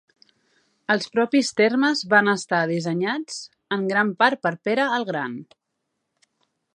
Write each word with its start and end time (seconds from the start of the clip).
Els 0.93 1.09
propis 1.17 1.51
termes 1.59 2.01
van 2.13 2.31
estar 2.33 2.61
dissenyats 2.73 3.37
en 3.77 3.87
gran 3.93 4.15
part 4.23 4.41
per 4.47 4.55
Pere 4.69 4.89
el 4.99 5.09
Gran. 5.11 5.37